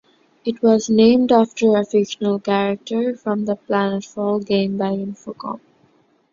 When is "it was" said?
0.43-0.89